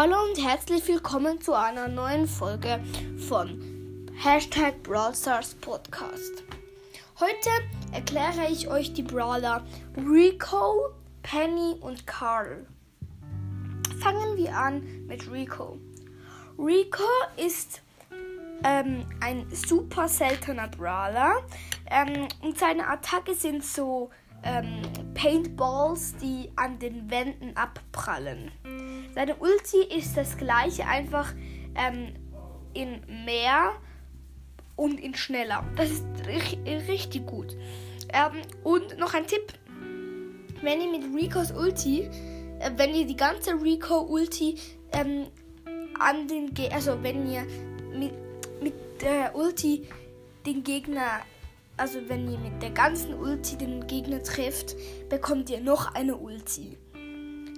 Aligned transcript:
Hallo 0.00 0.14
und 0.28 0.40
herzlich 0.40 0.86
willkommen 0.86 1.40
zu 1.40 1.54
einer 1.54 1.88
neuen 1.88 2.28
Folge 2.28 2.78
von 3.28 3.60
Hashtag 4.14 4.80
Brawl 4.84 5.12
Stars 5.12 5.56
Podcast. 5.56 6.44
Heute 7.18 7.50
erkläre 7.90 8.48
ich 8.48 8.68
euch 8.68 8.92
die 8.92 9.02
Brawler 9.02 9.66
Rico, 9.96 10.90
Penny 11.24 11.74
und 11.80 12.06
Carl. 12.06 12.64
Fangen 14.00 14.36
wir 14.36 14.56
an 14.56 14.86
mit 15.08 15.28
Rico. 15.32 15.80
Rico 16.56 17.02
ist 17.36 17.82
ähm, 18.62 19.04
ein 19.18 19.50
super 19.50 20.06
seltener 20.06 20.68
Brawler 20.68 21.42
ähm, 21.90 22.28
und 22.40 22.56
seine 22.56 22.86
Attacke 22.86 23.34
sind 23.34 23.64
so 23.64 24.10
ähm, 24.44 24.80
Paintballs, 25.14 26.14
die 26.18 26.52
an 26.54 26.78
den 26.78 27.10
Wänden 27.10 27.56
abprallen. 27.56 28.52
Seine 29.14 29.36
Ulti 29.36 29.82
ist 29.96 30.16
das 30.16 30.36
gleiche, 30.36 30.86
einfach 30.86 31.32
ähm, 31.74 32.14
in 32.74 33.00
mehr 33.24 33.72
und 34.76 35.00
in 35.00 35.14
schneller. 35.14 35.64
Das 35.76 35.90
ist 35.90 36.04
richtig 36.26 37.26
gut. 37.26 37.56
Ähm, 38.12 38.42
und 38.64 38.98
noch 38.98 39.14
ein 39.14 39.26
Tipp. 39.26 39.52
Wenn 40.62 40.80
ihr 40.80 40.98
mit 40.98 41.14
Ricos 41.14 41.52
Ulti, 41.52 42.08
äh, 42.60 42.70
wenn 42.76 42.94
ihr 42.94 43.06
die 43.06 43.16
ganze 43.16 43.52
Rico 43.60 44.00
Ulti 44.02 44.56
ähm, 44.92 45.26
an 45.98 46.28
den 46.28 46.54
Ge 46.54 46.70
also 46.70 47.02
wenn 47.02 47.30
ihr 47.30 47.44
mit, 47.92 48.12
mit 48.62 48.74
der 49.02 49.34
Ulti 49.34 49.88
den 50.46 50.62
Gegner 50.62 51.20
also 51.78 52.00
wenn 52.08 52.30
ihr 52.30 52.38
mit 52.38 52.60
der 52.60 52.70
ganzen 52.70 53.14
Ulti 53.14 53.56
den 53.56 53.86
Gegner 53.86 54.22
trifft, 54.22 54.74
bekommt 55.08 55.48
ihr 55.48 55.60
noch 55.60 55.94
eine 55.94 56.16
Ulti. 56.16 56.76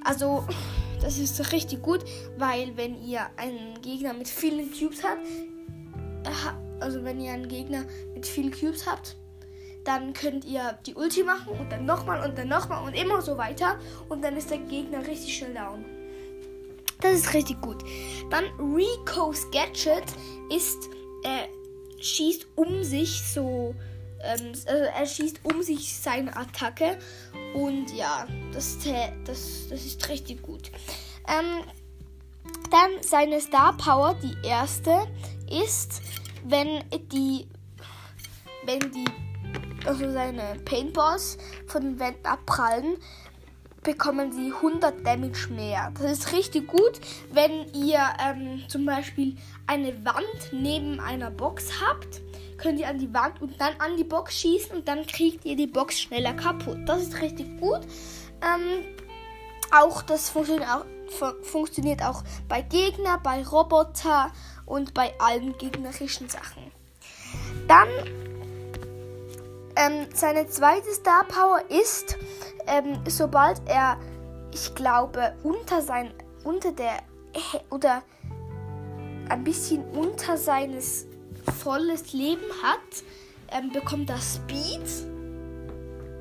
Also, 0.04 0.46
das 1.00 1.18
ist 1.18 1.52
richtig 1.52 1.82
gut, 1.82 2.04
weil 2.36 2.76
wenn 2.76 3.02
ihr 3.02 3.26
einen 3.36 3.80
Gegner 3.82 4.12
mit 4.12 4.28
vielen 4.28 4.70
Cubes 4.72 5.02
habt, 5.02 5.26
äh, 6.24 6.80
also 6.80 7.04
wenn 7.04 7.20
ihr 7.20 7.32
einen 7.32 7.48
Gegner 7.48 7.84
mit 8.14 8.26
vielen 8.26 8.50
Cubes 8.50 8.86
habt, 8.86 9.16
dann 9.84 10.12
könnt 10.12 10.44
ihr 10.44 10.78
die 10.86 10.94
Ulti 10.94 11.22
machen 11.22 11.58
und 11.58 11.72
dann 11.72 11.86
nochmal 11.86 12.28
und 12.28 12.36
dann 12.36 12.48
nochmal 12.48 12.84
und 12.84 12.94
immer 12.94 13.22
so 13.22 13.36
weiter 13.38 13.78
und 14.08 14.22
dann 14.22 14.36
ist 14.36 14.50
der 14.50 14.58
Gegner 14.58 15.06
richtig 15.06 15.36
schnell 15.36 15.54
down. 15.54 15.84
Das 17.00 17.14
ist 17.14 17.32
richtig 17.32 17.60
gut. 17.62 17.82
Dann 18.30 18.44
Rico's 18.58 19.50
Gadget 19.50 20.04
ist, 20.54 20.90
er 21.22 21.48
schießt 21.98 22.46
um 22.56 22.84
sich 22.84 23.22
so 23.22 23.74
ähm, 24.22 24.52
also 24.66 24.84
er 24.84 25.06
schießt 25.06 25.40
um 25.44 25.62
sich 25.62 25.96
seine 25.96 26.36
Attacke. 26.36 26.98
Und 27.54 27.92
ja, 27.94 28.26
das, 28.52 28.78
das, 29.24 29.68
das 29.68 29.84
ist 29.84 30.08
richtig 30.08 30.42
gut. 30.42 30.70
Ähm, 31.28 31.64
dann 32.70 33.02
seine 33.02 33.40
Star 33.40 33.76
Power, 33.76 34.14
die 34.22 34.36
erste, 34.46 35.06
ist, 35.50 36.02
wenn 36.44 36.84
die, 37.12 37.48
wenn 38.64 38.80
die, 38.92 39.04
also 39.86 40.10
seine 40.10 40.56
Paintballs 40.64 41.38
von 41.66 41.82
den 41.82 42.00
Wänden 42.00 42.26
abprallen, 42.26 42.96
bekommen 43.82 44.30
sie 44.32 44.52
100 44.52 45.06
Damage 45.06 45.48
mehr. 45.50 45.92
Das 45.98 46.12
ist 46.12 46.32
richtig 46.32 46.68
gut, 46.68 47.00
wenn 47.32 47.72
ihr 47.72 48.00
ähm, 48.22 48.62
zum 48.68 48.84
Beispiel 48.84 49.36
eine 49.66 50.04
Wand 50.04 50.52
neben 50.52 51.00
einer 51.00 51.30
Box 51.30 51.80
habt 51.80 52.20
könnt 52.60 52.78
ihr 52.78 52.88
an 52.88 52.98
die 52.98 53.12
Wand 53.12 53.40
und 53.40 53.60
dann 53.60 53.74
an 53.78 53.96
die 53.96 54.04
Box 54.04 54.38
schießen 54.38 54.76
und 54.76 54.88
dann 54.88 55.06
kriegt 55.06 55.44
ihr 55.44 55.56
die 55.56 55.66
Box 55.66 56.00
schneller 56.00 56.34
kaputt. 56.34 56.78
Das 56.86 57.02
ist 57.02 57.20
richtig 57.20 57.58
gut. 57.60 57.80
Ähm, 58.42 58.84
auch 59.72 60.02
das 60.02 60.30
funktioniert 60.30 60.68
auch, 60.68 60.84
funktioniert 61.42 62.02
auch 62.02 62.22
bei 62.48 62.62
Gegner, 62.62 63.18
bei 63.22 63.44
Roboter 63.44 64.30
und 64.66 64.94
bei 64.94 65.12
allen 65.18 65.56
gegnerischen 65.58 66.28
Sachen. 66.28 66.70
Dann 67.66 67.88
ähm, 69.76 70.06
seine 70.12 70.46
zweite 70.48 70.92
Star 70.92 71.24
Power 71.24 71.62
ist, 71.68 72.18
ähm, 72.66 72.98
sobald 73.08 73.60
er, 73.66 73.98
ich 74.52 74.74
glaube, 74.74 75.34
unter 75.42 75.82
sein, 75.82 76.12
unter 76.44 76.72
der 76.72 76.98
oder 77.70 78.02
ein 79.28 79.44
bisschen 79.44 79.84
unter 79.90 80.36
seines 80.36 81.06
volles 81.62 82.12
Leben 82.12 82.44
hat, 82.62 82.78
ähm, 83.50 83.72
bekommt 83.72 84.10
er 84.10 84.20
Speed. 84.20 85.06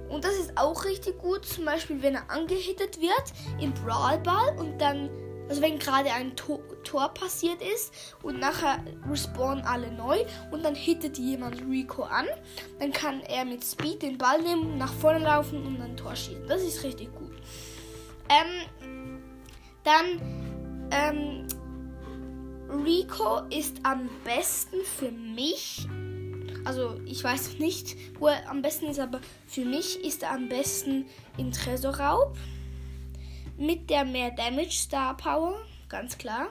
Und 0.09 0.23
das 0.23 0.33
ist 0.35 0.57
auch 0.57 0.85
richtig 0.85 1.19
gut, 1.19 1.45
zum 1.45 1.65
Beispiel 1.65 2.01
wenn 2.01 2.15
er 2.15 2.29
angehittet 2.29 2.99
wird 2.99 3.23
im 3.61 3.73
Brawl 3.73 4.17
Ball 4.19 4.57
und 4.57 4.79
dann, 4.79 5.09
also 5.47 5.61
wenn 5.61 5.77
gerade 5.77 6.11
ein 6.11 6.35
Tor, 6.35 6.59
Tor 6.83 7.09
passiert 7.13 7.61
ist 7.61 7.93
und 8.23 8.39
nachher 8.39 8.83
respawnen 9.07 9.63
alle 9.65 9.91
neu 9.91 10.17
und 10.51 10.63
dann 10.63 10.73
hittet 10.73 11.19
jemand 11.19 11.61
Rico 11.61 12.03
an, 12.03 12.25
dann 12.79 12.91
kann 12.91 13.21
er 13.21 13.45
mit 13.45 13.63
Speed 13.63 14.01
den 14.01 14.17
Ball 14.17 14.41
nehmen, 14.41 14.79
nach 14.79 14.93
vorne 14.93 15.19
laufen 15.19 15.63
und 15.65 15.79
dann 15.79 15.95
Tor 15.95 16.15
schießen. 16.15 16.47
Das 16.47 16.63
ist 16.63 16.83
richtig 16.83 17.13
gut. 17.13 17.35
Ähm, 18.29 19.21
dann 19.83 20.89
ähm, 20.91 21.47
Rico 22.69 23.39
ist 23.49 23.77
am 23.83 24.09
besten 24.23 24.77
für 24.97 25.11
mich. 25.11 25.87
Also 26.65 26.99
ich 27.05 27.23
weiß 27.23 27.57
nicht, 27.59 27.95
wo 28.19 28.27
er 28.27 28.49
am 28.49 28.61
besten 28.61 28.85
ist, 28.87 28.99
aber 28.99 29.21
für 29.47 29.65
mich 29.65 30.03
ist 30.03 30.23
er 30.23 30.31
am 30.31 30.49
besten 30.49 31.05
in 31.37 31.51
Tresorraub. 31.51 32.37
Mit 33.57 33.89
der 33.89 34.05
mehr 34.05 34.31
Damage 34.31 34.71
Star 34.71 35.17
Power, 35.17 35.55
ganz 35.89 36.17
klar. 36.17 36.47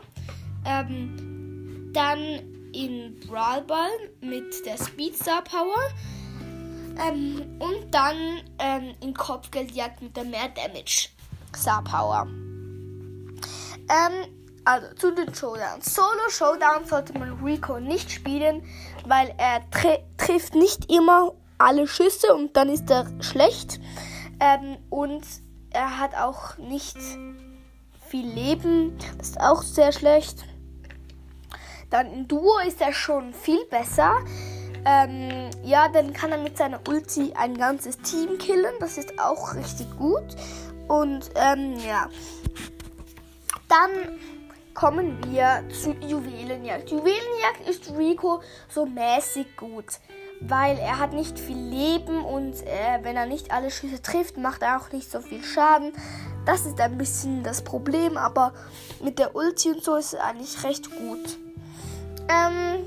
Ähm, 0.66 1.90
dann 1.92 2.18
in 2.72 3.18
Brawl 3.20 3.62
Ball 3.62 3.90
mit 4.20 4.66
der 4.66 4.76
Speed 4.76 5.16
Star 5.16 5.42
Power. 5.42 5.90
Ähm, 7.00 7.46
und 7.60 7.92
dann 7.92 8.16
ähm, 8.58 8.94
in 9.00 9.14
Kopfgeldjagd 9.14 10.02
mit 10.02 10.16
der 10.16 10.24
mehr 10.24 10.48
Damage 10.48 11.08
Star 11.54 11.82
Power. 11.84 12.26
Ähm, 13.88 14.37
also 14.68 14.94
zu 14.96 15.12
den 15.12 15.34
Showdowns. 15.34 15.94
Solo 15.94 16.28
Showdown 16.28 16.84
sollte 16.84 17.18
man 17.18 17.42
Rico 17.42 17.80
nicht 17.80 18.10
spielen, 18.10 18.62
weil 19.06 19.34
er 19.38 19.62
tr 19.70 19.98
trifft 20.18 20.54
nicht 20.54 20.92
immer 20.92 21.32
alle 21.56 21.88
Schüsse 21.88 22.34
und 22.34 22.54
dann 22.54 22.68
ist 22.68 22.90
er 22.90 23.06
schlecht. 23.20 23.80
Ähm, 24.40 24.76
und 24.90 25.24
er 25.70 25.98
hat 25.98 26.14
auch 26.14 26.58
nicht 26.58 26.98
viel 28.10 28.28
Leben. 28.28 28.98
Das 29.16 29.30
ist 29.30 29.40
auch 29.40 29.62
sehr 29.62 29.90
schlecht. 29.90 30.44
Dann 31.88 32.12
in 32.12 32.28
Duo 32.28 32.58
ist 32.66 32.82
er 32.82 32.92
schon 32.92 33.32
viel 33.32 33.64
besser. 33.70 34.18
Ähm, 34.84 35.48
ja, 35.64 35.88
dann 35.88 36.12
kann 36.12 36.30
er 36.30 36.38
mit 36.38 36.58
seiner 36.58 36.80
Ulti 36.86 37.32
ein 37.32 37.56
ganzes 37.56 37.96
Team 38.00 38.36
killen. 38.36 38.74
Das 38.80 38.98
ist 38.98 39.18
auch 39.18 39.54
richtig 39.54 39.86
gut. 39.96 40.36
Und 40.88 41.30
ähm, 41.36 41.74
ja. 41.86 42.10
Dann 43.68 44.18
kommen 44.78 45.18
wir 45.24 45.64
zu 45.70 45.90
Juwelenjagd. 46.06 46.90
Juwelenjagd 46.90 47.68
ist 47.68 47.90
Rico 47.98 48.42
so 48.68 48.86
mäßig 48.86 49.56
gut, 49.56 49.86
weil 50.40 50.78
er 50.78 51.00
hat 51.00 51.12
nicht 51.12 51.36
viel 51.36 51.58
Leben 51.58 52.24
und 52.24 52.62
äh, 52.62 53.00
wenn 53.02 53.16
er 53.16 53.26
nicht 53.26 53.50
alle 53.50 53.72
Schüsse 53.72 54.00
trifft, 54.00 54.36
macht 54.36 54.62
er 54.62 54.80
auch 54.80 54.92
nicht 54.92 55.10
so 55.10 55.20
viel 55.20 55.42
Schaden. 55.42 55.92
Das 56.46 56.64
ist 56.64 56.80
ein 56.80 56.96
bisschen 56.96 57.42
das 57.42 57.62
Problem, 57.62 58.16
aber 58.16 58.52
mit 59.02 59.18
der 59.18 59.34
Ulti 59.34 59.72
und 59.72 59.82
so 59.82 59.96
ist 59.96 60.12
es 60.12 60.20
eigentlich 60.20 60.62
recht 60.62 60.88
gut. 60.96 61.38
Ähm, 62.28 62.86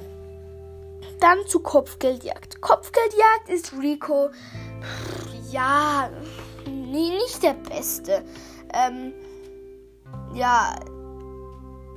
dann 1.20 1.40
zu 1.46 1.60
Kopfgeldjagd. 1.60 2.62
Kopfgeldjagd 2.62 3.50
ist 3.50 3.74
Rico, 3.74 4.30
ja, 5.52 6.10
nicht 6.66 7.44
der 7.44 7.56
Beste. 7.56 8.24
Ähm, 8.74 9.12
ja, 10.34 10.74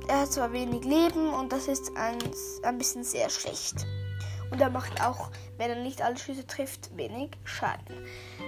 er 0.07 0.21
hat 0.21 0.31
zwar 0.31 0.51
wenig 0.53 0.83
Leben 0.83 1.29
und 1.33 1.51
das 1.51 1.67
ist 1.67 1.95
ein, 1.95 2.17
ein 2.63 2.77
bisschen 2.77 3.03
sehr 3.03 3.29
schlecht. 3.29 3.85
Und 4.51 4.61
er 4.61 4.69
macht 4.69 5.01
auch, 5.03 5.31
wenn 5.57 5.69
er 5.69 5.81
nicht 5.81 6.01
alle 6.01 6.17
Schüsse 6.17 6.45
trifft, 6.45 6.95
wenig 6.95 7.31
Schaden. 7.43 8.05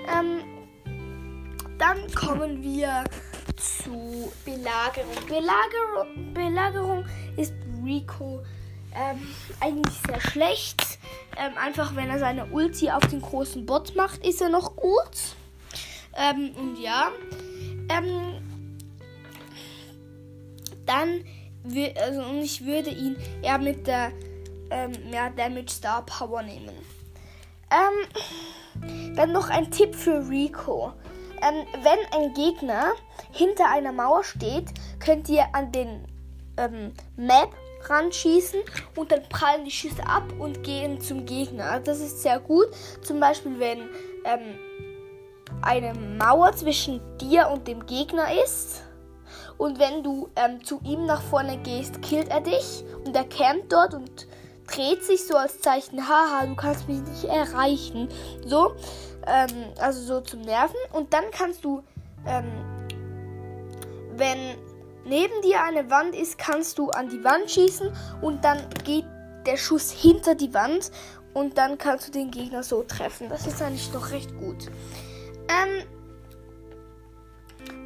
Ähm, 0.07 0.43
dann 1.77 2.11
kommen 2.13 2.61
wir 2.63 3.03
zu 3.55 4.31
Belagerung. 4.45 5.15
Belagerung, 5.27 6.33
Belagerung 6.33 7.05
ist 7.35 7.53
Rico 7.83 8.41
ähm, 8.95 9.27
eigentlich 9.59 9.97
sehr 10.07 10.21
schlecht. 10.21 10.99
Ähm, 11.37 11.57
einfach 11.57 11.95
wenn 11.95 12.09
er 12.09 12.19
seine 12.19 12.47
Ulti 12.47 12.89
auf 12.89 13.05
den 13.07 13.21
großen 13.21 13.65
Bot 13.65 13.95
macht, 13.95 14.25
ist 14.25 14.41
er 14.41 14.49
noch 14.49 14.75
gut. 14.75 15.35
Ähm, 16.15 16.51
und 16.57 16.79
ja. 16.79 17.11
Ähm, 17.89 18.41
dann 20.85 21.23
also, 21.99 22.21
und 22.21 22.41
ich 22.41 22.65
würde 22.65 22.89
ihn 22.89 23.15
eher 23.41 23.57
mit 23.57 23.87
der 23.87 24.11
ähm, 24.69 24.93
ja, 25.11 25.29
Damage 25.29 25.69
Star 25.69 26.05
Power 26.05 26.41
nehmen. 26.43 26.73
Ähm, 27.71 29.15
dann 29.15 29.31
noch 29.31 29.49
ein 29.49 29.71
Tipp 29.71 29.95
für 29.95 30.27
Rico. 30.29 30.93
Ähm, 31.41 31.65
wenn 31.83 32.21
ein 32.21 32.33
Gegner 32.33 32.93
hinter 33.31 33.69
einer 33.69 33.91
Mauer 33.91 34.23
steht, 34.23 34.69
könnt 34.99 35.29
ihr 35.29 35.45
an 35.53 35.71
den 35.71 36.05
ähm, 36.57 36.93
Map 37.15 37.49
ranschießen 37.83 38.59
und 38.95 39.11
dann 39.11 39.21
prallen 39.29 39.65
die 39.65 39.71
Schüsse 39.71 40.05
ab 40.05 40.23
und 40.39 40.63
gehen 40.63 40.99
zum 40.99 41.25
Gegner. 41.25 41.79
Das 41.79 41.99
ist 41.99 42.21
sehr 42.21 42.39
gut. 42.39 42.67
Zum 43.01 43.19
Beispiel, 43.19 43.59
wenn 43.59 43.81
ähm, 44.25 44.57
eine 45.61 45.93
Mauer 45.93 46.53
zwischen 46.53 47.01
dir 47.17 47.49
und 47.49 47.67
dem 47.67 47.85
Gegner 47.85 48.27
ist. 48.43 48.83
Und 49.57 49.79
wenn 49.79 50.03
du 50.03 50.29
ähm, 50.35 50.63
zu 50.63 50.79
ihm 50.83 51.05
nach 51.05 51.21
vorne 51.21 51.57
gehst, 51.57 52.01
killt 52.01 52.29
er 52.29 52.41
dich 52.41 52.83
und 53.05 53.15
er 53.15 53.25
campt 53.25 53.71
dort 53.71 53.93
und 53.93 54.27
dreht 54.67 55.03
sich 55.03 55.25
so 55.25 55.35
als 55.35 55.59
Zeichen, 55.61 56.07
haha, 56.07 56.45
du 56.45 56.55
kannst 56.55 56.87
mich 56.87 56.99
nicht 57.01 57.23
erreichen. 57.23 58.09
So, 58.45 58.75
ähm, 59.25 59.73
also 59.79 60.01
so 60.01 60.21
zum 60.21 60.41
Nerven. 60.41 60.75
Und 60.93 61.13
dann 61.13 61.23
kannst 61.31 61.63
du, 61.63 61.81
ähm, 62.25 62.51
wenn 64.15 64.55
neben 65.05 65.41
dir 65.41 65.63
eine 65.63 65.89
Wand 65.89 66.15
ist, 66.15 66.37
kannst 66.37 66.77
du 66.77 66.89
an 66.89 67.09
die 67.09 67.23
Wand 67.23 67.49
schießen 67.49 67.91
und 68.21 68.43
dann 68.43 68.59
geht 68.83 69.05
der 69.45 69.57
Schuss 69.57 69.91
hinter 69.91 70.35
die 70.35 70.53
Wand 70.53 70.91
und 71.33 71.57
dann 71.57 71.77
kannst 71.77 72.07
du 72.07 72.11
den 72.11 72.31
Gegner 72.31 72.63
so 72.63 72.83
treffen. 72.83 73.29
Das 73.29 73.47
ist 73.47 73.61
eigentlich 73.61 73.91
noch 73.93 74.11
recht 74.11 74.37
gut. 74.37 74.69
Ähm, 75.47 75.85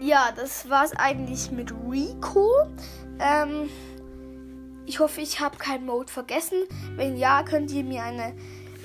ja, 0.02 0.32
das 0.36 0.70
war's 0.70 0.94
eigentlich 0.96 1.52
mit 1.52 1.72
Rico. 1.72 2.50
Ähm, 3.20 3.70
ich 4.86 5.00
hoffe, 5.00 5.22
ich 5.22 5.40
habe 5.40 5.58
keinen 5.58 5.86
Mode 5.86 6.12
vergessen. 6.12 6.64
Wenn 6.96 7.18
ja, 7.18 7.44
könnt 7.44 7.72
ihr 7.72 7.84
mir 7.84 8.04
eine 8.04 8.34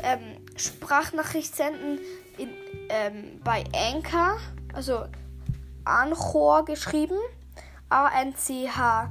ähm, 0.02 0.36
Sprachnachricht 0.56 1.56
senden 1.56 1.98
in, 2.36 2.50
ähm, 2.90 3.40
bei 3.42 3.64
Anchor, 3.74 4.36
also 4.74 5.06
Anchor 5.84 6.64
geschrieben. 6.64 7.16
A-N-C-H-E-R 7.88 9.10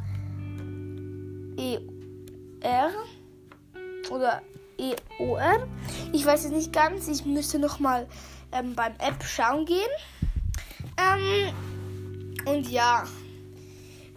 oder 4.11 4.41
E-O-R. 4.77 5.67
Ich 6.11 6.25
weiß 6.25 6.45
es 6.45 6.51
nicht 6.51 6.73
ganz. 6.73 7.07
Ich 7.07 7.25
müsste 7.25 7.57
noch 7.57 7.79
mal 7.79 8.05
ähm, 8.51 8.75
beim 8.75 8.91
App 8.99 9.23
schauen 9.23 9.65
gehen. 9.65 9.89
Ähm, 10.97 11.53
und 12.45 12.69
ja. 12.69 13.05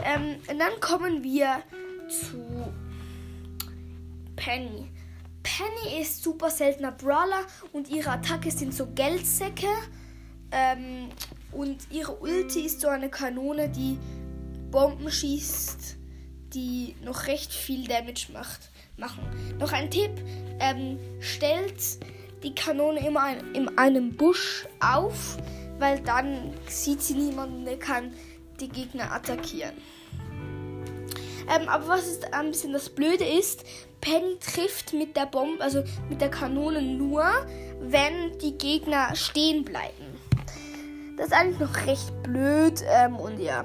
Ähm, 0.04 0.36
und 0.48 0.58
dann 0.58 0.80
kommen 0.80 1.24
wir 1.24 1.62
zu 2.08 2.72
Penny. 4.36 4.90
Penny 5.42 6.00
ist 6.00 6.22
super 6.22 6.50
seltener 6.50 6.92
Brawler 6.92 7.46
und 7.72 7.88
ihre 7.88 8.10
Attacke 8.10 8.50
sind 8.50 8.74
so 8.74 8.86
Geldsäcke. 8.94 9.66
Ähm, 10.50 11.08
und 11.52 11.90
ihre 11.90 12.16
Ulti 12.16 12.60
ist 12.60 12.80
so 12.80 12.88
eine 12.88 13.10
Kanone, 13.10 13.68
die 13.68 13.98
Bomben 14.70 15.10
schießt, 15.10 15.96
die 16.54 16.94
noch 17.02 17.26
recht 17.26 17.52
viel 17.52 17.86
Damage 17.86 18.28
macht, 18.32 18.70
machen. 18.96 19.22
Noch 19.58 19.72
ein 19.72 19.90
Tipp: 19.90 20.10
ähm, 20.60 20.98
Stellt 21.20 21.98
die 22.42 22.54
Kanone 22.54 23.06
immer 23.06 23.36
in 23.54 23.76
einem 23.78 24.16
Busch 24.16 24.66
auf, 24.80 25.38
weil 25.78 26.00
dann 26.00 26.52
sieht 26.68 27.02
sie 27.02 27.14
niemanden, 27.14 27.64
der 27.64 27.78
kann 27.78 28.12
die 28.60 28.68
Gegner 28.68 29.12
attackieren. 29.12 29.74
Ähm, 31.48 31.68
aber 31.68 31.88
was 31.88 32.06
ist 32.06 32.32
ein 32.34 32.50
bisschen 32.50 32.72
das 32.72 32.90
Blöde 32.90 33.24
ist, 33.24 33.64
Penny 34.00 34.38
trifft 34.38 34.92
mit 34.92 35.16
der 35.16 35.26
Bombe, 35.26 35.62
also 35.62 35.82
mit 36.08 36.20
der 36.20 36.30
Kanone 36.30 36.82
nur, 36.82 37.24
wenn 37.80 38.38
die 38.38 38.56
Gegner 38.56 39.14
stehen 39.16 39.64
bleiben. 39.64 40.18
Das 41.16 41.28
ist 41.28 41.32
eigentlich 41.32 41.58
noch 41.58 41.86
recht 41.86 42.22
blöd 42.22 42.84
ähm, 42.86 43.16
und 43.16 43.40
ja. 43.40 43.64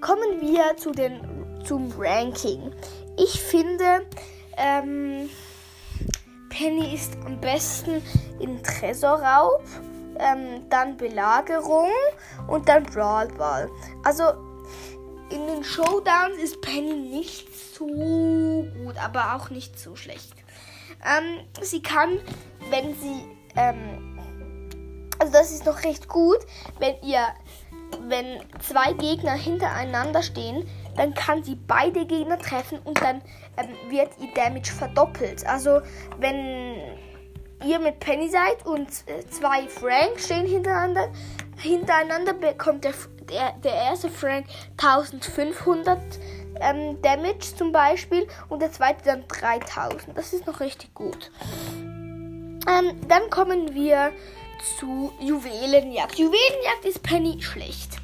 Kommen 0.00 0.40
wir 0.40 0.76
zu 0.76 0.92
den, 0.92 1.20
zum 1.64 1.90
Ranking. 1.98 2.72
Ich 3.18 3.40
finde, 3.40 4.06
ähm, 4.56 5.28
Penny 6.56 6.94
ist 6.94 7.18
am 7.26 7.38
besten 7.38 8.02
in 8.40 8.62
Tresorraub, 8.62 9.62
ähm, 10.18 10.66
dann 10.70 10.96
Belagerung 10.96 11.90
und 12.48 12.66
dann 12.66 12.84
Brawl 12.84 13.28
Ball. 13.28 13.68
Also 14.02 14.24
in 15.28 15.46
den 15.46 15.62
Showdowns 15.62 16.38
ist 16.42 16.62
Penny 16.62 16.94
nicht 16.94 17.48
so 17.74 17.86
gut, 17.86 18.96
aber 19.04 19.34
auch 19.34 19.50
nicht 19.50 19.78
so 19.78 19.96
schlecht. 19.96 20.32
Ähm, 21.04 21.46
sie 21.60 21.82
kann, 21.82 22.20
wenn 22.70 22.94
sie, 22.94 23.22
ähm, 23.56 24.18
also 25.18 25.32
das 25.32 25.50
ist 25.52 25.66
noch 25.66 25.84
recht 25.84 26.08
gut, 26.08 26.38
wenn 26.78 26.94
ihr, 27.02 27.20
wenn 28.08 28.40
zwei 28.60 28.94
Gegner 28.94 29.34
hintereinander 29.34 30.22
stehen, 30.22 30.66
dann 30.96 31.14
kann 31.14 31.42
sie 31.42 31.54
beide 31.54 32.06
Gegner 32.06 32.38
treffen 32.38 32.78
und 32.84 33.00
dann 33.00 33.22
ähm, 33.56 33.90
wird 33.90 34.10
ihr 34.20 34.32
Damage 34.34 34.72
verdoppelt. 34.72 35.46
Also 35.46 35.80
wenn 36.18 36.76
ihr 37.64 37.78
mit 37.78 38.00
Penny 38.00 38.28
seid 38.28 38.64
und 38.66 38.88
äh, 39.06 39.26
zwei 39.30 39.66
Frank 39.68 40.18
stehen 40.18 40.46
hintereinander, 40.46 41.08
hintereinander 41.56 42.34
bekommt 42.34 42.84
der 42.84 42.92
der, 43.28 43.52
der 43.64 43.74
erste 43.74 44.08
Frank 44.08 44.46
1500 44.76 45.98
ähm, 46.60 47.00
Damage 47.02 47.54
zum 47.56 47.72
Beispiel 47.72 48.26
und 48.48 48.60
der 48.60 48.72
zweite 48.72 49.04
dann 49.04 49.24
3000. 49.28 50.16
Das 50.16 50.32
ist 50.32 50.46
noch 50.46 50.60
richtig 50.60 50.94
gut. 50.94 51.30
Ähm, 52.68 53.00
dann 53.08 53.30
kommen 53.30 53.74
wir 53.74 54.12
zu 54.78 55.12
Juwelenjagd. 55.20 56.18
Juwelenjagd 56.18 56.84
ist 56.84 57.02
Penny 57.02 57.40
schlecht. 57.42 57.98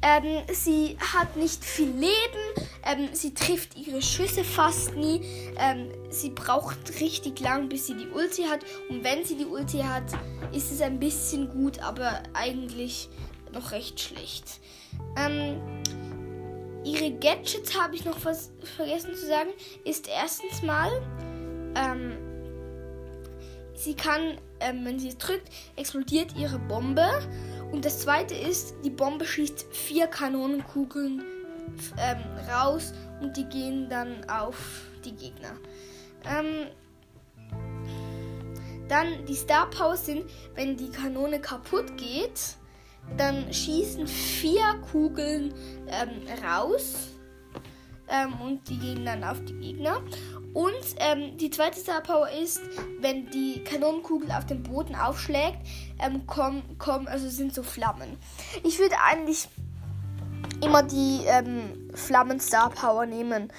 Ähm, 0.00 0.42
sie 0.52 0.96
hat 1.12 1.36
nicht 1.36 1.64
viel 1.64 1.90
Leben, 1.90 2.68
ähm, 2.84 3.08
sie 3.12 3.34
trifft 3.34 3.76
ihre 3.76 4.00
Schüsse 4.00 4.44
fast 4.44 4.94
nie. 4.94 5.20
Ähm, 5.58 5.90
sie 6.10 6.30
braucht 6.30 7.00
richtig 7.00 7.40
lang, 7.40 7.68
bis 7.68 7.88
sie 7.88 7.94
die 7.94 8.06
Ulti 8.08 8.44
hat. 8.44 8.60
Und 8.88 9.02
wenn 9.02 9.24
sie 9.24 9.36
die 9.36 9.44
Ulti 9.44 9.78
hat, 9.78 10.04
ist 10.52 10.70
es 10.70 10.80
ein 10.80 11.00
bisschen 11.00 11.50
gut, 11.50 11.80
aber 11.80 12.22
eigentlich 12.32 13.08
noch 13.52 13.72
recht 13.72 13.98
schlecht. 13.98 14.60
Ähm, 15.16 15.60
ihre 16.84 17.10
Gadgets 17.12 17.78
habe 17.78 17.96
ich 17.96 18.04
noch 18.04 18.24
was 18.24 18.52
vergessen 18.76 19.14
zu 19.14 19.26
sagen. 19.26 19.50
Ist 19.84 20.08
erstens 20.08 20.62
mal, 20.62 20.90
ähm, 21.74 22.16
sie 23.74 23.94
kann, 23.94 24.38
ähm, 24.60 24.84
wenn 24.84 24.98
sie 24.98 25.08
es 25.08 25.18
drückt, 25.18 25.48
explodiert 25.76 26.36
ihre 26.36 26.58
Bombe. 26.58 27.08
Und 27.72 27.84
das 27.84 28.00
zweite 28.00 28.34
ist, 28.34 28.74
die 28.84 28.90
Bombe 28.90 29.24
schießt 29.24 29.66
vier 29.70 30.06
Kanonenkugeln 30.06 31.22
ähm, 31.98 32.18
raus 32.50 32.92
und 33.20 33.36
die 33.36 33.44
gehen 33.44 33.88
dann 33.88 34.28
auf 34.28 34.82
die 35.04 35.14
Gegner. 35.14 35.52
Ähm, 36.24 36.68
dann 38.88 39.26
die 39.26 39.34
Star 39.34 39.68
Power 39.68 39.96
sind, 39.96 40.24
wenn 40.54 40.76
die 40.76 40.90
Kanone 40.90 41.40
kaputt 41.40 41.96
geht, 41.98 42.56
dann 43.16 43.52
schießen 43.52 44.06
vier 44.06 44.80
Kugeln 44.90 45.54
ähm, 45.88 46.26
raus 46.42 47.08
ähm, 48.08 48.40
und 48.40 48.68
die 48.68 48.78
gehen 48.78 49.04
dann 49.04 49.24
auf 49.24 49.44
die 49.44 49.54
Gegner. 49.54 50.02
Und 50.54 50.72
ähm, 50.98 51.36
die 51.36 51.50
zweite 51.50 51.78
Star 51.78 52.00
Power 52.00 52.28
ist, 52.30 52.60
wenn 53.00 53.30
die 53.30 53.62
Kanonenkugel 53.64 54.30
auf 54.32 54.46
dem 54.46 54.62
Boden 54.62 54.94
aufschlägt, 54.94 55.58
ähm, 55.98 56.26
kommen, 56.26 56.62
kommen, 56.78 57.06
also 57.06 57.28
sind 57.28 57.54
so 57.54 57.62
Flammen. 57.62 58.16
Ich 58.64 58.78
würde 58.78 58.96
eigentlich 59.04 59.48
immer 60.62 60.82
die 60.82 61.22
ähm, 61.26 61.90
Flammen 61.94 62.40
Star 62.40 62.70
Power 62.70 63.06
nehmen 63.06 63.52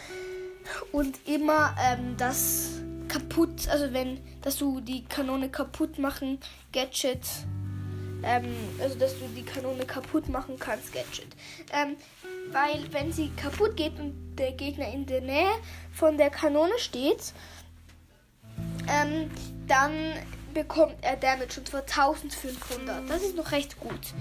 und 0.91 1.19
immer 1.27 1.75
ähm, 1.79 2.15
das 2.17 2.81
kaputt, 3.07 3.67
also 3.69 3.93
wenn, 3.93 4.19
dass 4.41 4.57
du 4.57 4.81
die 4.81 5.05
Kanone 5.05 5.49
kaputt 5.49 5.99
machen, 5.99 6.39
Gadget 6.71 7.25
ähm, 8.23 8.55
also 8.81 8.95
dass 8.97 9.17
du 9.19 9.27
die 9.35 9.43
Kanone 9.43 9.85
kaputt 9.85 10.29
machen 10.29 10.57
kannst, 10.59 10.93
Gadget. 10.93 11.27
Ähm, 11.73 11.95
weil 12.51 12.91
wenn 12.91 13.11
sie 13.11 13.31
kaputt 13.35 13.77
geht 13.77 13.99
und 13.99 14.35
der 14.37 14.53
Gegner 14.53 14.91
in 14.91 15.05
der 15.05 15.21
Nähe 15.21 15.51
von 15.91 16.17
der 16.17 16.29
Kanone 16.29 16.77
steht, 16.77 17.33
ähm, 18.87 19.29
dann 19.67 19.91
bekommt 20.53 20.95
er 21.01 21.15
Damage 21.15 21.59
und 21.59 21.67
zwar 21.67 21.81
1500. 21.81 23.09
Das 23.09 23.21
ist 23.21 23.35
noch 23.35 23.51
recht 23.51 23.79
gut. 23.79 24.13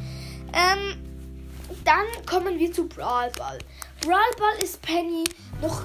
Ähm, 0.53 1.03
dann 1.85 2.27
kommen 2.27 2.59
wir 2.59 2.73
zu 2.73 2.87
Brawl 2.87 3.31
Ball. 3.37 3.59
Brawl 4.01 4.31
Ball 4.39 4.63
ist 4.63 4.83
Penny 4.83 5.25
noch 5.61 5.83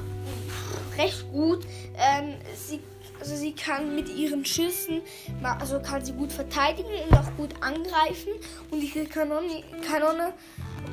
recht 0.97 1.29
gut. 1.31 1.65
Ähm, 1.97 2.35
sie 2.55 2.79
also 3.23 3.37
sie 3.37 3.53
kann 3.55 3.95
mit 3.95 4.09
ihren 4.09 4.43
Schüssen, 4.43 5.01
also 5.41 5.79
kann 5.79 6.03
sie 6.03 6.11
gut 6.11 6.29
verteidigen 6.29 6.89
und 7.09 7.17
auch 7.17 7.37
gut 7.37 7.51
angreifen. 7.61 8.33
Und 8.69 8.83
ihre 8.83 9.05
Kanone, 9.05 9.63
Kanone, 9.87 10.33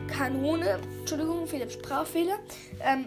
Kanone, 0.06 0.78
Entschuldigung 1.00 1.48
den 1.48 1.68
Sprachfehler, 1.68 2.38
ähm, 2.82 3.06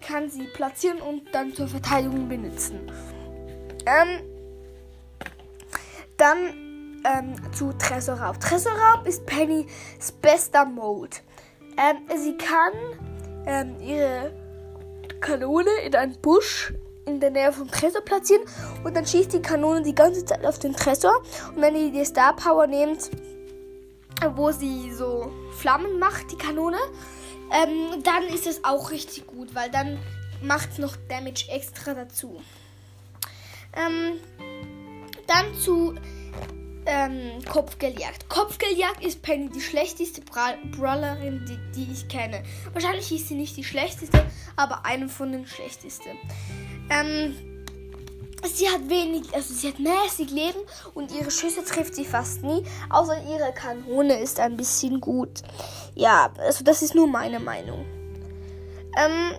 kann 0.00 0.30
sie 0.30 0.44
platzieren 0.54 1.02
und 1.02 1.24
dann 1.34 1.52
zur 1.52 1.68
Verteidigung 1.68 2.26
benutzen. 2.26 2.90
Ähm, 3.84 4.22
dann 6.16 7.02
ähm, 7.04 7.52
zu 7.52 7.70
Tresorraub. 7.74 8.40
Tresorraub 8.40 9.06
ist 9.06 9.26
Pennys 9.26 9.66
bester 10.22 10.64
Mode. 10.64 11.18
Ähm, 11.76 11.98
sie 12.18 12.34
kann 12.38 12.72
ähm, 13.44 13.78
ihre 13.78 14.32
Kanone 15.20 15.68
in 15.84 15.94
einen 15.94 16.18
Busch 16.22 16.72
in 17.06 17.20
der 17.20 17.30
Nähe 17.30 17.52
vom 17.52 17.70
Tresor 17.70 18.00
platzieren 18.02 18.42
und 18.82 18.96
dann 18.96 19.06
schießt 19.06 19.32
die 19.32 19.42
Kanone 19.42 19.82
die 19.82 19.94
ganze 19.94 20.24
Zeit 20.24 20.44
auf 20.44 20.58
den 20.58 20.74
Tresor. 20.74 21.14
Und 21.54 21.60
wenn 21.60 21.76
ihr 21.76 21.92
die 21.92 22.04
Star 22.04 22.34
Power 22.34 22.66
nehmt, 22.66 23.10
wo 24.34 24.50
sie 24.52 24.92
so 24.92 25.30
Flammen 25.58 25.98
macht, 25.98 26.30
die 26.32 26.38
Kanone, 26.38 26.78
ähm, 27.52 28.02
dann 28.02 28.24
ist 28.34 28.46
es 28.46 28.64
auch 28.64 28.90
richtig 28.90 29.26
gut, 29.26 29.54
weil 29.54 29.70
dann 29.70 29.98
macht 30.42 30.70
es 30.72 30.78
noch 30.78 30.96
Damage 31.08 31.46
extra 31.50 31.94
dazu. 31.94 32.40
Ähm, 33.74 34.18
dann 35.26 35.54
zu 35.54 35.94
ähm, 36.86 37.44
Kopfgeldjagd. 37.50 38.28
Kopfgeldjagd 38.28 39.04
ist 39.04 39.22
Penny 39.22 39.48
die 39.48 39.60
schlechteste 39.60 40.20
Bra 40.20 40.54
Brawlerin, 40.76 41.44
die, 41.46 41.58
die, 41.74 41.92
ich 41.92 42.08
kenne. 42.08 42.42
Wahrscheinlich 42.72 43.10
ist 43.12 43.28
sie 43.28 43.34
nicht 43.34 43.56
die 43.56 43.64
schlechteste, 43.64 44.24
aber 44.56 44.84
eine 44.84 45.08
von 45.08 45.32
den 45.32 45.46
schlechtesten. 45.46 46.18
Ähm, 46.90 47.34
sie 48.46 48.68
hat 48.68 48.88
wenig, 48.88 49.34
also 49.34 49.54
sie 49.54 49.68
hat 49.68 49.78
mäßig 49.78 50.30
Leben 50.30 50.60
und 50.94 51.12
ihre 51.12 51.30
Schüsse 51.30 51.64
trifft 51.64 51.94
sie 51.94 52.04
fast 52.04 52.42
nie, 52.42 52.64
außer 52.90 53.22
ihre 53.24 53.52
Kanone 53.52 54.18
ist 54.18 54.40
ein 54.40 54.56
bisschen 54.56 55.00
gut. 55.00 55.42
Ja, 55.94 56.30
also 56.38 56.64
das 56.64 56.82
ist 56.82 56.94
nur 56.94 57.06
meine 57.06 57.40
Meinung. 57.40 57.84
Ähm, 58.96 59.32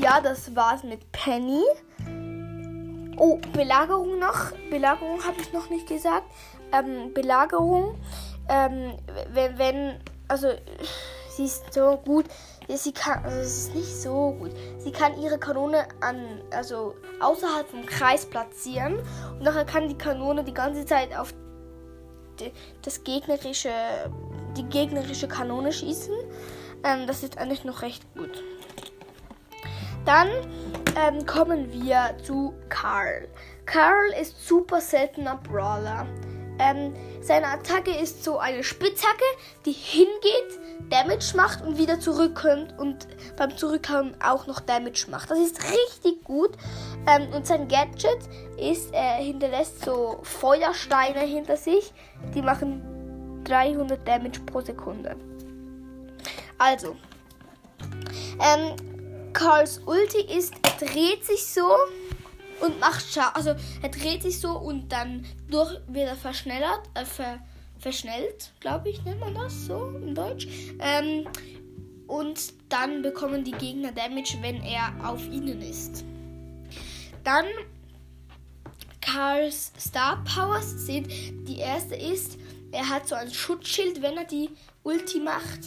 ja, 0.00 0.20
das 0.20 0.54
war's 0.56 0.82
mit 0.82 1.12
Penny. 1.12 1.62
Oh, 3.22 3.38
Belagerung 3.52 4.18
noch. 4.18 4.52
Belagerung 4.70 5.22
habe 5.22 5.38
ich 5.42 5.52
noch 5.52 5.68
nicht 5.68 5.86
gesagt. 5.86 6.24
Ähm, 6.72 7.12
Belagerung, 7.12 7.98
ähm, 8.48 8.94
wenn, 9.34 9.58
wenn, 9.58 10.00
also 10.26 10.48
sie 11.28 11.44
ist 11.44 11.74
so 11.74 11.98
gut, 11.98 12.24
sie 12.66 12.92
kann, 12.92 13.22
also 13.22 13.36
es 13.40 13.58
ist 13.58 13.74
nicht 13.74 13.94
so 13.94 14.34
gut. 14.38 14.52
Sie 14.78 14.90
kann 14.90 15.20
ihre 15.20 15.38
Kanone 15.38 15.86
an, 16.00 16.40
also 16.50 16.94
außerhalb 17.20 17.68
vom 17.68 17.84
Kreis 17.84 18.24
platzieren 18.24 18.98
und 19.32 19.42
nachher 19.42 19.66
kann 19.66 19.86
die 19.86 19.98
Kanone 19.98 20.42
die 20.42 20.54
ganze 20.54 20.86
Zeit 20.86 21.14
auf 21.14 21.34
die, 22.38 22.52
das 22.80 23.04
gegnerische, 23.04 23.68
die 24.56 24.64
gegnerische 24.64 25.28
Kanone 25.28 25.74
schießen. 25.74 26.14
Ähm, 26.84 27.06
das 27.06 27.22
ist 27.22 27.36
eigentlich 27.36 27.64
noch 27.64 27.82
recht 27.82 28.02
gut. 28.14 28.42
Dann 30.06 30.28
ähm, 30.96 31.24
kommen 31.26 31.72
wir 31.72 32.16
zu 32.22 32.54
Carl. 32.68 33.28
Carl 33.66 34.12
ist 34.20 34.46
super 34.46 34.80
seltener 34.80 35.36
Brawler. 35.36 36.06
Ähm, 36.58 36.94
seine 37.22 37.46
Attacke 37.46 37.90
ist 37.90 38.22
so 38.22 38.38
eine 38.38 38.62
Spitzhacke, 38.62 39.24
die 39.64 39.72
hingeht, 39.72 40.90
Damage 40.90 41.36
macht 41.36 41.62
und 41.64 41.78
wieder 41.78 42.00
zurückkommt 42.00 42.78
und 42.78 43.06
beim 43.36 43.56
Zurückkommen 43.56 44.14
auch 44.22 44.46
noch 44.46 44.60
Damage 44.60 45.06
macht. 45.10 45.30
Das 45.30 45.38
ist 45.38 45.62
richtig 45.62 46.24
gut. 46.24 46.50
Ähm, 47.06 47.32
und 47.32 47.46
sein 47.46 47.68
Gadget 47.68 48.18
ist, 48.58 48.92
er 48.92 49.14
hinterlässt 49.14 49.84
so 49.84 50.18
Feuersteine 50.22 51.20
hinter 51.20 51.56
sich, 51.56 51.92
die 52.34 52.42
machen 52.42 53.42
300 53.44 54.06
Damage 54.06 54.40
pro 54.40 54.60
Sekunde. 54.60 55.16
Also, 56.58 56.96
ähm, 58.38 58.76
Karls 59.32 59.80
Ulti 59.86 60.20
ist, 60.36 60.54
er 60.62 60.86
dreht 60.86 61.24
sich 61.24 61.44
so 61.46 61.66
und 62.60 62.78
macht 62.80 63.04
Schaden. 63.12 63.34
Also 63.34 63.54
er 63.82 63.88
dreht 63.88 64.22
sich 64.22 64.40
so 64.40 64.50
und 64.50 64.90
dann 64.90 65.24
durch 65.48 65.78
wird 65.88 66.08
er 66.08 66.16
verschnellert, 66.16 66.80
äh, 66.94 67.04
ver, 67.04 67.38
verschnellt, 67.78 68.52
glaube 68.60 68.90
ich, 68.90 69.02
nennt 69.04 69.20
man 69.20 69.34
das 69.34 69.66
so 69.66 69.92
in 70.02 70.14
Deutsch. 70.14 70.46
Ähm, 70.80 71.26
und 72.06 72.52
dann 72.68 73.02
bekommen 73.02 73.44
die 73.44 73.52
Gegner 73.52 73.92
Damage, 73.92 74.38
wenn 74.40 74.62
er 74.62 74.92
auf 75.02 75.24
ihnen 75.26 75.62
ist. 75.62 76.04
Dann 77.24 77.46
Karls 79.00 79.72
Star 79.78 80.22
Powers 80.24 80.86
sind 80.86 81.08
die 81.48 81.58
erste 81.58 81.94
ist, 81.94 82.38
er 82.72 82.88
hat 82.88 83.08
so 83.08 83.14
ein 83.14 83.32
Schutzschild, 83.32 84.02
wenn 84.02 84.16
er 84.16 84.24
die 84.24 84.50
Ulti 84.82 85.20
macht. 85.20 85.60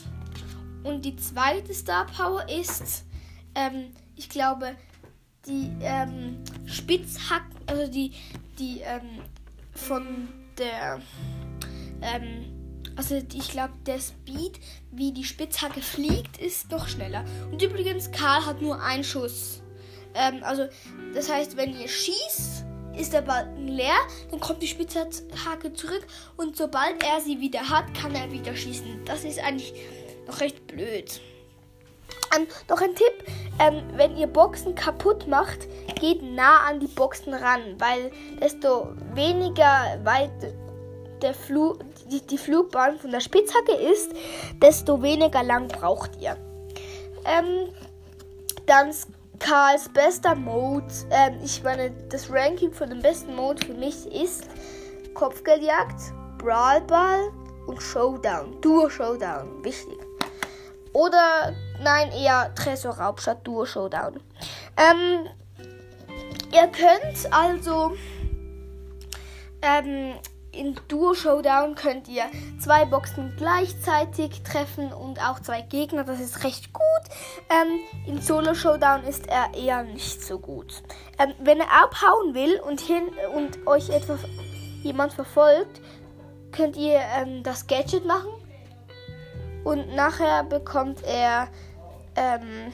Und 0.83 1.03
die 1.03 1.15
zweite 1.15 1.73
Star 1.73 2.05
Power 2.05 2.47
ist, 2.49 3.05
ähm, 3.55 3.91
ich 4.15 4.29
glaube, 4.29 4.75
die 5.47 5.71
ähm, 5.81 6.37
Spitzhack, 6.65 7.43
also 7.67 7.91
die, 7.91 8.11
die 8.59 8.81
ähm, 8.81 9.21
von 9.73 10.29
der, 10.57 11.01
ähm, 12.01 12.45
also 12.95 13.15
ich 13.15 13.49
glaube, 13.49 13.73
der 13.85 13.99
Speed, 13.99 14.59
wie 14.91 15.11
die 15.11 15.23
Spitzhacke 15.23 15.81
fliegt, 15.81 16.37
ist 16.37 16.69
noch 16.71 16.87
schneller. 16.87 17.25
Und 17.51 17.61
übrigens, 17.61 18.11
Karl 18.11 18.45
hat 18.45 18.61
nur 18.61 18.81
einen 18.81 19.03
Schuss. 19.03 19.61
Ähm, 20.13 20.43
also, 20.43 20.67
das 21.13 21.31
heißt, 21.31 21.57
wenn 21.57 21.77
ihr 21.79 21.87
schießt, 21.87 22.65
ist 22.95 23.13
der 23.13 23.23
Balken 23.23 23.67
leer, 23.67 23.97
dann 24.29 24.39
kommt 24.39 24.61
die 24.61 24.67
Spitzhacke 24.67 25.73
zurück 25.73 26.05
und 26.37 26.55
sobald 26.55 27.03
er 27.03 27.19
sie 27.21 27.39
wieder 27.39 27.67
hat, 27.69 27.93
kann 27.95 28.13
er 28.13 28.31
wieder 28.31 28.55
schießen. 28.55 29.03
Das 29.05 29.23
ist 29.23 29.39
eigentlich 29.39 29.73
noch 30.27 30.39
recht 30.39 30.67
blöd. 30.67 31.19
Ähm, 32.35 32.47
noch 32.69 32.81
ein 32.81 32.95
Tipp, 32.95 33.13
ähm, 33.59 33.83
wenn 33.95 34.17
ihr 34.17 34.27
Boxen 34.27 34.75
kaputt 34.75 35.27
macht, 35.27 35.67
geht 35.99 36.21
nah 36.21 36.61
an 36.67 36.79
die 36.79 36.87
Boxen 36.87 37.33
ran, 37.33 37.75
weil 37.77 38.11
desto 38.41 38.93
weniger 39.13 39.99
weit 40.03 40.31
der 41.21 41.33
Flu 41.33 41.77
die, 42.11 42.21
die 42.21 42.37
Flugbahn 42.37 42.99
von 42.99 43.11
der 43.11 43.19
Spitzhacke 43.19 43.73
ist, 43.73 44.11
desto 44.61 45.01
weniger 45.01 45.43
lang 45.43 45.67
braucht 45.67 46.21
ihr. 46.21 46.37
Ähm, 47.25 47.73
dann 48.65 48.93
Karls 49.39 49.89
bester 49.89 50.35
Mode. 50.35 50.87
Ähm, 51.11 51.39
ich 51.43 51.63
meine, 51.63 51.91
das 52.09 52.31
Ranking 52.31 52.71
von 52.71 52.89
dem 52.89 53.01
besten 53.01 53.35
Mode 53.35 53.65
für 53.65 53.73
mich 53.73 54.05
ist 54.07 54.47
Kopfgeldjagd, 55.13 56.13
Brawlball 56.37 57.31
und 57.67 57.81
Showdown. 57.81 58.59
Duo 58.61 58.89
Showdown. 58.89 59.63
Wichtig. 59.63 59.97
Oder 60.93 61.53
nein, 61.81 62.11
eher 62.11 62.53
Tresor 62.55 62.97
Raubstadt 62.97 63.45
Duo 63.45 63.65
Showdown. 63.65 64.19
Ähm, 64.77 65.27
ihr 66.51 66.67
könnt 66.67 67.31
also 67.31 67.93
ähm, 69.61 70.15
in 70.53 70.79
Duo 70.87 71.13
Showdown 71.13 71.75
könnt 71.75 72.07
ihr 72.07 72.25
zwei 72.59 72.85
Boxen 72.85 73.33
gleichzeitig 73.37 74.43
treffen 74.43 74.93
und 74.93 75.19
auch 75.19 75.39
zwei 75.39 75.61
Gegner. 75.61 76.03
Das 76.03 76.19
ist 76.19 76.43
recht 76.43 76.73
gut. 76.73 76.83
Ähm, 77.49 77.79
in 78.07 78.21
Solo 78.21 78.53
Showdown 78.53 79.03
ist 79.03 79.27
er 79.27 79.53
eher 79.55 79.83
nicht 79.83 80.23
so 80.23 80.37
gut. 80.37 80.83
Ähm, 81.17 81.33
wenn 81.39 81.59
er 81.59 81.71
abhauen 81.71 82.33
will 82.33 82.59
und 82.59 82.81
hin 82.81 83.03
und 83.35 83.65
euch 83.67 83.89
etwa 83.89 84.17
jemand 84.83 85.13
verfolgt, 85.13 85.81
könnt 86.51 86.77
ihr 86.77 86.99
ähm, 87.17 87.41
das 87.41 87.65
Gadget 87.65 88.05
machen 88.05 88.29
und 89.63 89.95
nachher 89.95 90.43
bekommt 90.43 91.03
er 91.03 91.47
ähm, 92.15 92.71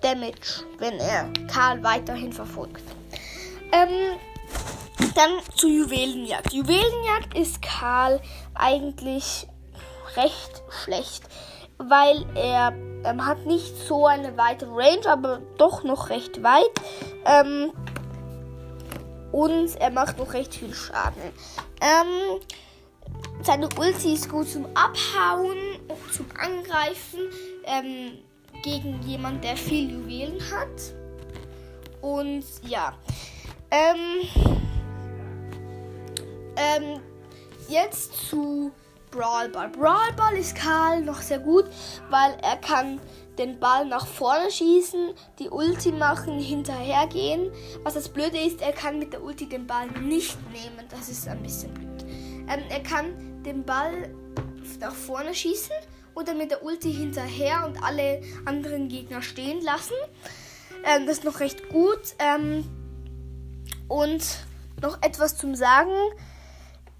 Damage, 0.00 0.64
wenn 0.78 0.98
er 0.98 1.28
Karl 1.48 1.82
weiterhin 1.82 2.32
verfolgt. 2.32 2.82
Ähm, 3.72 4.18
dann 5.14 5.30
zu 5.56 5.68
Juwelenjagd. 5.68 6.52
Juwelenjagd 6.52 7.36
ist 7.36 7.62
Karl 7.62 8.20
eigentlich 8.54 9.46
recht 10.16 10.62
schlecht, 10.82 11.22
weil 11.78 12.24
er 12.34 12.72
ähm, 13.04 13.26
hat 13.26 13.46
nicht 13.46 13.76
so 13.86 14.06
eine 14.06 14.36
weite 14.36 14.66
Range, 14.66 15.06
aber 15.08 15.40
doch 15.58 15.84
noch 15.84 16.10
recht 16.10 16.42
weit. 16.42 16.70
Ähm, 17.24 17.72
und 19.32 19.76
er 19.76 19.90
macht 19.90 20.18
noch 20.18 20.34
recht 20.34 20.54
viel 20.54 20.74
Schaden. 20.74 21.22
Ähm, 21.80 22.40
seine 23.44 23.68
Ulti 23.78 24.14
ist 24.14 24.28
gut 24.30 24.48
zum 24.48 24.66
Abhauen, 24.74 25.56
zum 26.12 26.26
Angreifen 26.38 27.20
ähm, 27.64 28.18
gegen 28.62 29.00
jemand, 29.02 29.42
der 29.42 29.56
viel 29.56 29.90
Juwelen 29.90 30.40
hat. 30.52 30.94
Und 32.00 32.44
ja. 32.62 32.94
Ähm, 33.70 34.28
ähm, 36.56 37.00
jetzt 37.68 38.28
zu 38.28 38.70
Brawl 39.10 39.48
Ball. 39.48 39.68
Brawl 39.70 40.12
Ball 40.16 40.36
ist 40.36 40.54
Karl 40.54 41.02
noch 41.02 41.20
sehr 41.20 41.38
gut, 41.38 41.64
weil 42.10 42.36
er 42.42 42.56
kann 42.56 43.00
den 43.38 43.58
Ball 43.58 43.86
nach 43.86 44.06
vorne 44.06 44.50
schießen, 44.50 45.14
die 45.38 45.48
Ulti 45.48 45.90
machen, 45.92 46.38
hinterhergehen. 46.38 47.50
Was 47.82 47.94
das 47.94 48.08
Blöde 48.08 48.38
ist, 48.38 48.60
er 48.60 48.72
kann 48.72 48.98
mit 48.98 49.12
der 49.12 49.22
Ulti 49.22 49.48
den 49.48 49.66
Ball 49.66 49.86
nicht 50.02 50.36
nehmen. 50.52 50.86
Das 50.90 51.08
ist 51.08 51.26
ein 51.28 51.42
bisschen 51.42 51.72
blöd. 51.72 52.04
Ähm, 52.48 52.62
er 52.68 52.82
kann 52.82 53.31
den 53.44 53.64
Ball 53.64 54.14
nach 54.80 54.94
vorne 54.94 55.34
schießen 55.34 55.74
oder 56.14 56.34
mit 56.34 56.50
der 56.50 56.64
Ulti 56.64 56.92
hinterher 56.92 57.64
und 57.66 57.82
alle 57.82 58.22
anderen 58.44 58.88
Gegner 58.88 59.22
stehen 59.22 59.60
lassen. 59.62 59.94
Ähm, 60.84 61.06
das 61.06 61.18
ist 61.18 61.24
noch 61.24 61.40
recht 61.40 61.68
gut. 61.68 62.00
Ähm, 62.18 62.64
und 63.88 64.24
noch 64.80 65.02
etwas 65.02 65.36
zum 65.36 65.54
Sagen. 65.54 65.92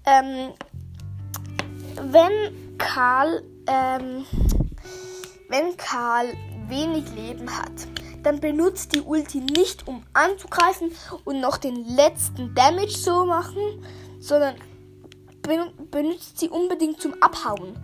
Ähm, 0.05 0.53
wenn 2.11 2.77
Karl, 2.77 3.43
ähm, 3.67 4.25
wenn 5.49 5.77
Karl 5.77 6.33
wenig 6.67 7.05
Leben 7.15 7.57
hat, 7.57 7.71
dann 8.23 8.39
benutzt 8.39 8.95
die 8.95 9.01
Ulti 9.01 9.39
nicht, 9.39 9.87
um 9.87 10.03
anzugreifen 10.13 10.91
und 11.25 11.41
noch 11.41 11.57
den 11.57 11.83
letzten 11.95 12.55
Damage 12.55 12.93
zu 12.93 13.25
machen, 13.25 13.85
sondern 14.19 14.55
benutzt 15.43 16.39
sie 16.39 16.49
unbedingt 16.49 17.01
zum 17.01 17.21
Abhauen. 17.21 17.77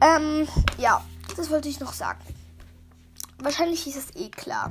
Ähm, 0.00 0.46
ja, 0.78 1.02
das 1.36 1.50
wollte 1.50 1.68
ich 1.68 1.80
noch 1.80 1.92
sagen. 1.92 2.20
Wahrscheinlich 3.38 3.86
ist 3.86 3.96
es 3.96 4.16
eh 4.16 4.30
klar. 4.30 4.70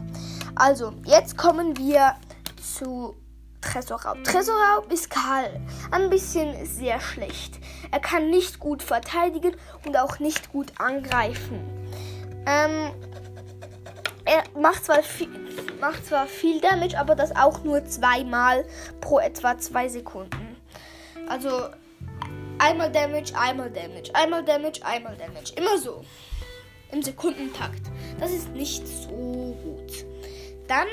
Also, 0.56 0.94
jetzt 1.06 1.38
kommen 1.38 1.78
wir 1.78 2.16
zu 2.62 3.16
Tresorraub. 3.62 4.24
Tresorraub 4.24 4.92
ist 4.92 5.10
Karl 5.10 5.60
ein 5.92 6.10
bisschen 6.10 6.66
sehr 6.66 7.00
schlecht. 7.00 7.60
Er 7.92 8.00
kann 8.00 8.30
nicht 8.30 8.60
gut 8.60 8.84
verteidigen 8.84 9.56
und 9.86 9.98
auch 9.98 10.20
nicht 10.20 10.52
gut 10.52 10.72
angreifen. 10.80 11.60
Ähm, 12.46 12.92
er 14.26 14.44
macht 14.60 14.86
zwar, 14.86 15.04
viel, 15.04 15.30
macht 15.80 16.06
zwar 16.06 16.28
viel 16.28 16.60
Damage, 16.62 17.00
aber 17.00 17.16
das 17.16 17.36
auch 17.36 17.64
nur 17.64 17.86
zweimal 17.86 18.66
pro 19.02 19.20
etwa 19.20 19.58
zwei 19.58 19.90
Sekunden. 19.90 20.56
Also 21.28 21.70
einmal 22.60 22.92
Damage, 22.92 23.34
einmal 23.36 23.70
Damage, 23.70 24.14
einmal 24.14 24.44
Damage, 24.44 24.84
einmal 24.84 25.16
Damage. 25.16 25.54
Immer 25.56 25.78
so. 25.78 26.04
Im 26.92 27.02
Sekundentakt. 27.02 27.82
Das 28.20 28.32
ist 28.32 28.50
nicht 28.50 28.88
so 28.88 29.58
gut. 29.64 30.06
Dann 30.68 30.88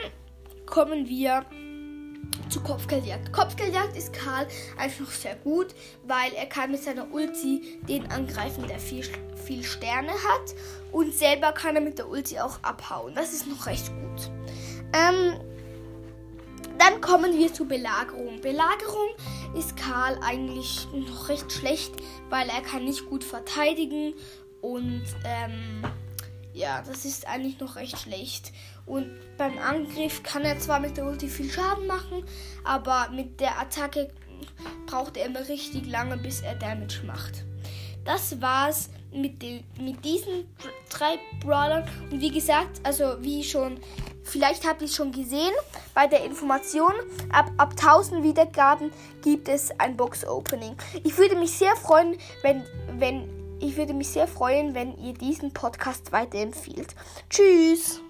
kommen 0.66 1.08
wir 1.08 1.44
zu 2.48 2.60
Kopfgeldjagd. 2.60 3.32
Kopfgeldjagd 3.32 3.96
ist 3.96 4.12
Karl 4.12 4.46
einfach 4.78 5.10
sehr 5.10 5.36
gut, 5.36 5.74
weil 6.06 6.32
er 6.34 6.46
kann 6.46 6.70
mit 6.70 6.82
seiner 6.82 7.10
Ulti 7.12 7.80
den 7.88 8.10
angreifen, 8.10 8.66
der 8.68 8.78
viel, 8.78 9.04
viel 9.44 9.62
Sterne 9.64 10.12
hat. 10.12 10.54
Und 10.92 11.14
selber 11.14 11.52
kann 11.52 11.76
er 11.76 11.82
mit 11.82 11.98
der 11.98 12.08
Ulti 12.08 12.38
auch 12.38 12.58
abhauen. 12.62 13.14
Das 13.14 13.32
ist 13.32 13.46
noch 13.46 13.66
recht 13.66 13.86
gut. 13.88 14.30
Ähm, 14.92 15.40
dann 16.78 17.00
kommen 17.00 17.38
wir 17.38 17.52
zu 17.52 17.64
Belagerung. 17.64 18.40
Belagerung 18.40 19.08
ist 19.54 19.76
Karl 19.76 20.18
eigentlich 20.22 20.88
noch 20.92 21.28
recht 21.28 21.52
schlecht, 21.52 21.92
weil 22.30 22.48
er 22.48 22.62
kann 22.62 22.84
nicht 22.84 23.06
gut 23.06 23.24
verteidigen 23.24 24.14
und 24.60 25.04
ähm, 25.24 25.82
ja, 26.54 26.82
das 26.86 27.04
ist 27.04 27.26
eigentlich 27.26 27.58
noch 27.60 27.76
recht 27.76 27.98
schlecht. 27.98 28.52
Und 28.86 29.10
beim 29.38 29.58
Angriff 29.58 30.22
kann 30.22 30.42
er 30.42 30.58
zwar 30.58 30.80
mit 30.80 30.96
der 30.96 31.06
Ulti 31.06 31.28
viel 31.28 31.50
Schaden 31.50 31.86
machen, 31.86 32.24
aber 32.64 33.08
mit 33.10 33.40
der 33.40 33.58
Attacke 33.58 34.10
braucht 34.86 35.16
er 35.16 35.26
immer 35.26 35.48
richtig 35.48 35.86
lange, 35.86 36.16
bis 36.16 36.40
er 36.40 36.54
Damage 36.54 37.02
macht. 37.06 37.44
Das 38.04 38.40
war's 38.40 38.90
mit, 39.12 39.42
den, 39.42 39.64
mit 39.78 40.04
diesen 40.04 40.46
drei 40.90 41.18
Brawlern. 41.40 41.88
Und 42.10 42.20
wie 42.20 42.30
gesagt, 42.30 42.80
also 42.82 43.16
wie 43.20 43.44
schon, 43.44 43.78
vielleicht 44.22 44.66
habt 44.66 44.80
ihr 44.80 44.86
es 44.86 44.94
schon 44.94 45.12
gesehen, 45.12 45.52
bei 45.94 46.06
der 46.06 46.24
Information, 46.24 46.92
ab, 47.32 47.50
ab 47.56 47.74
1000 47.78 48.22
Wiedergaben 48.22 48.92
gibt 49.22 49.48
es 49.48 49.70
ein 49.78 49.96
Box-Opening. 49.96 50.76
Ich 51.04 51.16
würde 51.18 51.36
mich 51.36 51.52
sehr 51.52 51.76
freuen, 51.76 52.16
wenn, 52.42 52.64
wenn 52.98 53.28
ich 53.60 53.76
würde 53.76 53.94
mich 53.94 54.08
sehr 54.08 54.26
freuen, 54.26 54.74
wenn 54.74 54.96
ihr 54.98 55.14
diesen 55.14 55.52
Podcast 55.52 56.10
weiterempfiehlt. 56.10 56.94
Tschüss! 57.30 58.02